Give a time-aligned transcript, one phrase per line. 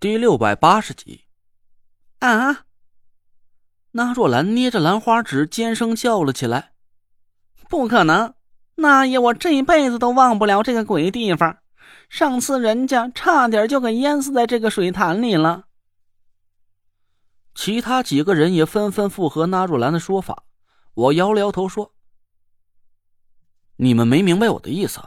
[0.00, 1.24] 第六百八十集。
[2.20, 2.66] 啊！
[3.90, 6.70] 那若兰捏着兰花指，尖声叫了起来
[7.68, 8.32] ：“不可能！
[8.76, 11.58] 那爷，我这辈子都忘不了这个鬼地方。
[12.08, 15.64] 上次人家差点就给淹死在这个水潭里了。”
[17.56, 20.44] 其他几个人也纷纷附和那若兰的说法。
[20.94, 21.92] 我摇了摇头说
[23.74, 25.00] ：“你们没明白我的意思。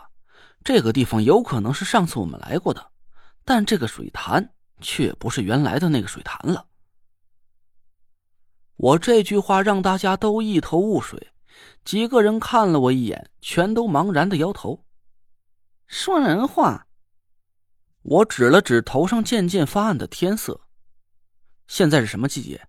[0.65, 2.91] 这个地方有可能是上次我们来过的，
[3.45, 6.65] 但这个水潭却不是原来的那个水潭了。”
[8.75, 11.31] 我这句话让大家都一头雾水，
[11.85, 14.83] 几个人看了我一眼，全都茫然的摇头。
[15.85, 16.87] 说人话。
[18.01, 20.61] 我指了指头上渐渐发暗的天色。
[21.67, 22.67] 现在是什么季节？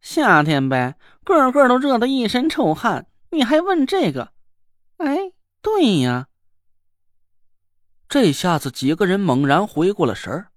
[0.00, 3.06] 夏天呗，个个都热得一身臭汗。
[3.30, 4.32] 你还问这个？
[4.96, 6.28] 哎，对呀。
[8.08, 10.50] 这下子几个人猛然回过了神儿。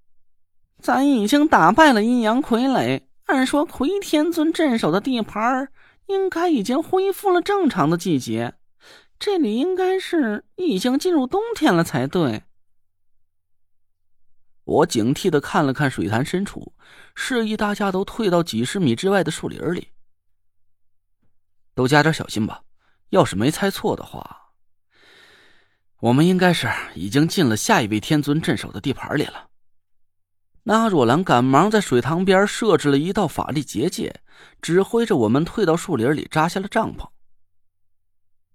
[0.82, 3.02] 咱已经打败了阴阳傀儡。
[3.26, 5.70] 按说魁天尊镇守的地盘
[6.08, 8.56] 应该已经恢复了正常的季节，
[9.20, 12.44] 这里应该是已经进入冬天了才对。
[14.64, 16.74] 我警惕的看了看水潭深处，
[17.14, 19.90] 示意大家都退到几十米之外的树林里，
[21.76, 22.62] 都加点小心吧。
[23.10, 24.54] 要是没猜错的话，
[26.00, 29.49] 我们应该是已经进了下一位天尊镇守的地盘里了。
[30.72, 34.22] 那若兰赶忙在水塘边设置了一道法力结界，
[34.62, 37.08] 指挥着我们退到树林里扎下了帐篷。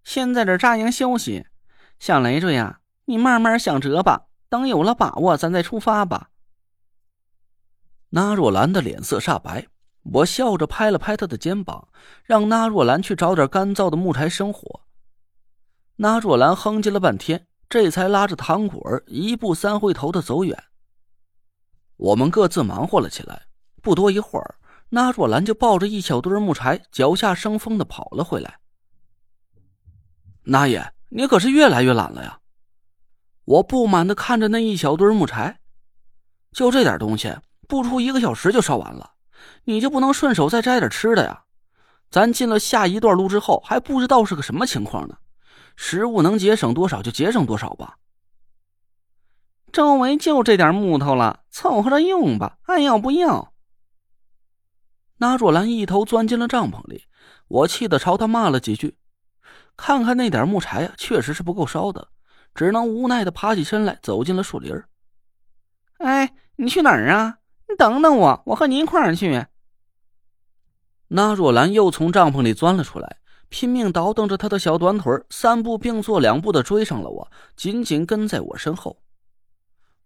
[0.05, 1.45] 先在这扎营休息，
[1.99, 4.27] 小累赘呀，你慢慢想辙吧。
[4.49, 6.31] 等有了把握，咱再出发吧。
[8.11, 9.67] 那若兰的脸色煞白，
[10.03, 11.89] 我笑着拍了拍她的肩膀，
[12.23, 14.83] 让那若兰去找点干燥的木柴生火。
[15.97, 20.63] 那若兰哼唧了半天，这才拉着糖果儿一步三回头的走远。
[22.05, 23.41] 我们各自忙活了起来。
[23.81, 24.57] 不多一会儿，
[24.91, 28.59] 那若兰就抱着一小堆木柴，脚下生风的跑了回来。
[30.43, 32.41] 那爷，你可是越来越懒了呀！
[33.47, 35.59] 我不满的看着那一小堆木柴，
[36.53, 37.35] 就这点东西，
[37.67, 39.13] 不出一个小时就烧完了。
[39.65, 41.45] 你就不能顺手再摘点吃的呀？
[42.11, 45.17] 咱进了下一段路之后，还不知道是个什么情况呢。
[45.75, 47.97] 食物能节省多少就节省多少吧。
[49.75, 53.53] 周围就这点木头了，凑合着用吧，爱要不要。
[55.17, 57.07] 那若兰一头钻进了帐篷里，
[57.49, 58.97] 我气得朝他骂了几句。
[59.77, 62.07] 看看那点木柴啊，确实是不够烧的，
[62.55, 64.81] 只能无奈的爬起身来，走进了树林。
[65.99, 67.39] 哎，你去哪儿啊？
[67.69, 69.45] 你等等我，我和你一块儿去。
[71.09, 73.17] 那若兰又从帐篷里钻了出来，
[73.49, 79.01] 拼命倒腾着她的小短腿，三步并作两步的追上了我，紧紧跟在我身后。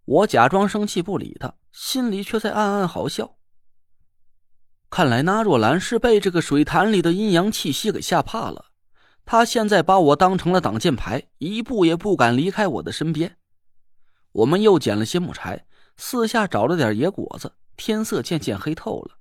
[0.08, 3.36] 我假装生气不理他，心里却在暗暗好笑。
[4.88, 8.64] 看来那若兰是被这个水潭里的阴阳气息给吓怕了，
[9.26, 13.36] 她现在把我当成了挡箭牌，一步也不敢离开我的身边。
[14.32, 15.66] 我们又捡了些木柴，
[15.98, 17.52] 四下找了点野果子。
[17.76, 19.18] 天色渐渐黑透了。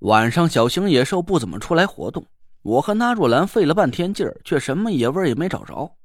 [0.00, 2.26] 晚上小型野兽不怎么出来活动，
[2.60, 5.96] 我和那若兰费了半天劲儿，却什么野味也没找着。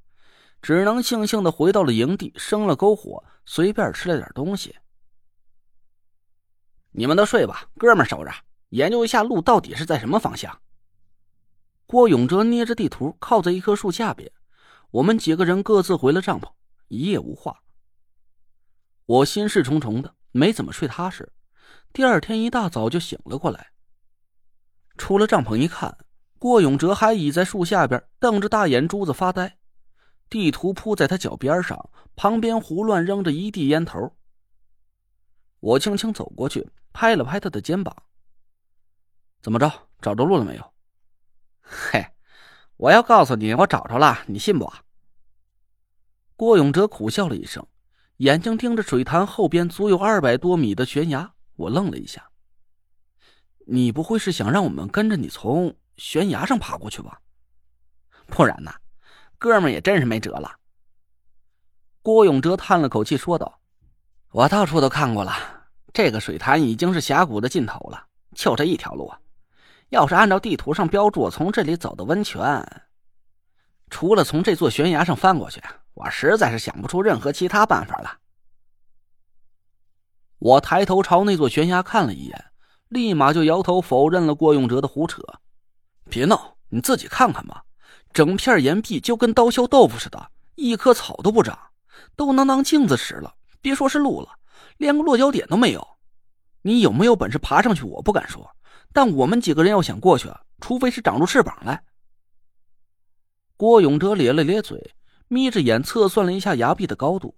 [0.62, 4.76] 只能悻悻的回到了营地，生了篝火，随便吃了点东西。
[6.92, 8.32] 你们都睡吧，哥们守着，
[8.68, 10.60] 研究一下路到底是在什么方向。
[11.84, 14.30] 郭永哲捏着地图，靠在一棵树下边。
[14.92, 16.52] 我们几个人各自回了帐篷，
[16.88, 17.62] 一夜无话。
[19.06, 21.32] 我心事重重的，没怎么睡踏实。
[21.92, 23.72] 第二天一大早就醒了过来，
[24.96, 25.98] 出了帐篷一看，
[26.38, 29.58] 郭永哲还倚在树下边，瞪着大眼珠子发呆。
[30.32, 34.16] 地图铺在他脚边上，旁边胡乱扔着一地烟头。
[35.60, 37.94] 我轻轻走过去，拍了拍他的肩膀
[39.42, 39.70] ：“怎么着？
[40.00, 40.72] 找着路了没有
[41.60, 42.06] ？”“嘿，
[42.78, 44.72] 我要告诉你，我找着了，你信不？”
[46.34, 47.66] 郭永哲苦笑了一声，
[48.16, 51.34] 眼睛盯着水潭后边足有二百多米的悬崖。
[51.56, 52.30] 我愣了一下
[53.68, 57.20] ：“你不会是想让我们跟着你从悬崖上爬过去吧？
[58.28, 58.72] 不然呢？”
[59.42, 60.52] 哥们也真是没辙了。
[62.00, 63.58] 郭永哲叹了口气说道
[64.30, 65.32] ：“我到处都看过了，
[65.92, 68.06] 这个水潭已经是峡谷的尽头了，
[68.36, 69.12] 就这一条路。
[69.88, 72.64] 要是按照地图上标注，从这里走到温泉，
[73.90, 75.60] 除了从这座悬崖上翻过去，
[75.94, 78.18] 我实在是想不出任何其他办法了。”
[80.38, 82.44] 我抬头朝那座悬崖看了一眼，
[82.90, 85.20] 立马就摇头否认了郭永哲的胡扯
[86.08, 87.64] ：“别闹，你自己看看吧。”
[88.12, 91.58] 整片岩壁就跟刀削豆腐似的，一棵草都不长，
[92.14, 93.34] 都能当镜子使了。
[93.60, 94.28] 别说是路了，
[94.76, 95.86] 连个落脚点都没有。
[96.62, 97.82] 你有没有本事爬上去？
[97.82, 98.48] 我不敢说，
[98.92, 100.30] 但我们几个人要想过去，
[100.60, 101.82] 除非是长出翅膀来。
[103.56, 104.94] 郭永哲咧了咧嘴，
[105.28, 107.34] 眯着眼测算了一下崖壁的高度。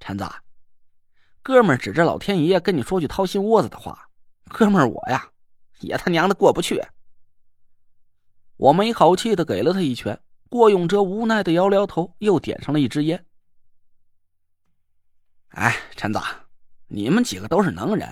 [0.00, 0.28] 陈子，
[1.42, 4.08] 哥们指着老天爷跟你说句掏心窝子的话，
[4.48, 5.28] 哥们我呀，
[5.80, 6.82] 也他娘的过不去。
[8.62, 10.16] 我没好气的给了他一拳。
[10.48, 13.26] 郭永哲无奈的摇摇头，又点上了一支烟。
[15.48, 16.20] 哎，陈子。
[16.86, 18.08] 你们几个都是能人，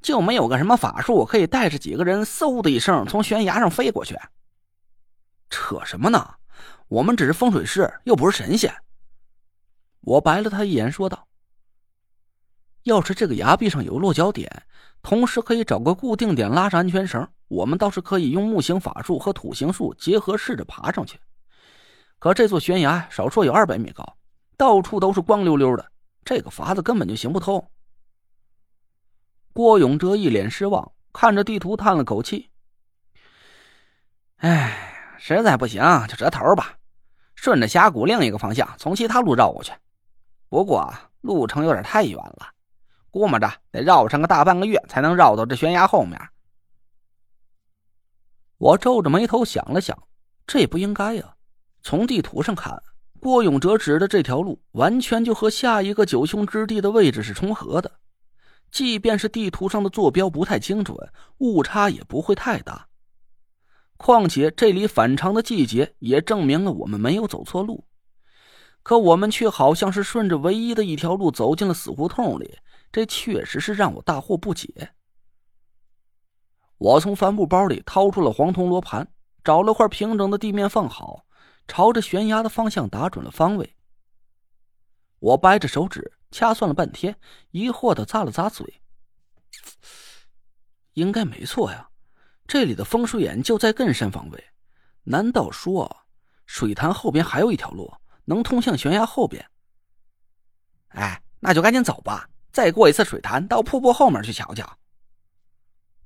[0.00, 4.18] 就没有个什么法术可以带着几个人嗖的一声从悬崖上飞过去？
[5.50, 6.36] 扯什么呢？
[6.88, 8.74] 我们只是风水师，又不是神仙。
[10.00, 11.28] 我白了他一眼，说道
[12.84, 14.64] ：“要是这个崖壁上有落脚点，
[15.02, 21.18] 同时可以找个固定点拉上安全绳，我们倒是可以用木形法术和土形术结合，试着爬上去。
[22.18, 24.16] 可这座悬崖少说有二百米高，
[24.56, 25.90] 到处都是光溜溜的，
[26.24, 27.68] 这个法子根本就行不通。”
[29.52, 32.50] 郭永哲一脸失望，看着地图叹了口气
[34.38, 36.74] ：“哎，实在不行就折头吧，
[37.34, 39.72] 顺着峡谷另一个方向从其他路绕过去。
[40.48, 42.48] 不过路程有点太远了，
[43.12, 46.20] 估摸着得绕上个大半个月才能绕到这悬崖后面。”
[48.58, 49.96] 我皱着眉头想了想，
[50.46, 51.36] 这不应该呀。
[51.82, 52.82] 从地图上看，
[53.20, 57.90] 郭永哲指的这条路完全就和下一个九凶之地的位置是重合的。
[58.70, 60.96] 即便是地图上的坐标不太精准，
[61.38, 62.88] 误差也不会太大。
[63.96, 67.84] 况且这里反常的季节也证明了我们没有走错路，
[68.82, 72.58] 可我们却好像是顺着唯一的一条路走进了死胡同里，
[72.92, 74.92] 这确实是让我大惑不解。
[76.76, 79.12] 我从帆布包里掏出了黄铜罗盘，
[79.42, 81.24] 找了块平整的地面放好，
[81.66, 83.74] 朝着悬崖的方向打准了方位。
[85.18, 86.12] 我掰着手指。
[86.34, 87.14] 掐算了半天，
[87.50, 88.80] 疑惑的咂了咂嘴。
[90.94, 91.90] 应该没错呀，
[92.46, 94.44] 这里的风水眼就在更深方位。
[95.02, 95.94] 难道说
[96.46, 97.92] 水潭后边还有一条路
[98.24, 99.46] 能通向悬崖后边？
[100.88, 104.78] 哎，那就赶紧走吧，再过一次水潭，到瀑布后面去瞧瞧。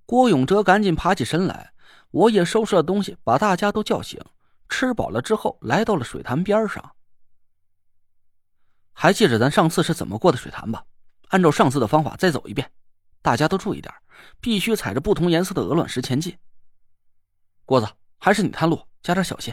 [0.06, 1.72] 郭永哲赶紧爬起身来，
[2.10, 4.20] 我也收拾了东西，把大家都叫醒。
[4.68, 6.94] 吃饱了之后，来到了水潭边上。
[8.92, 10.84] 还记着咱上次是怎么过的水潭吧？
[11.28, 12.70] 按照上次的方法再走一遍。
[13.20, 13.92] 大家都注意点，
[14.40, 16.38] 必须踩着不同颜色的鹅卵石前进。
[17.64, 17.88] 郭子，
[18.18, 19.52] 还是你探路，加点小心。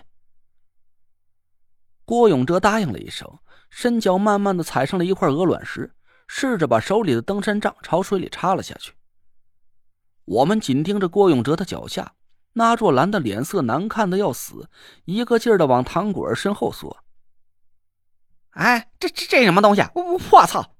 [2.06, 3.40] 郭永哲答应了一声，
[3.72, 5.92] 伸脚慢慢的踩上了一块鹅卵石，
[6.28, 8.94] 试着把手里的登山杖朝水里插了下去。
[10.26, 12.14] 我们紧盯着郭永哲的脚下，
[12.54, 14.70] 那若兰的脸色难看的要死，
[15.06, 17.04] 一个劲儿的往唐果儿身后缩。
[18.52, 19.82] 哎，这这这什么东西？
[19.96, 20.73] 我我我操！